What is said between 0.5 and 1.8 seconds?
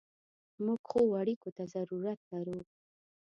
موږ ښو اړیکو ته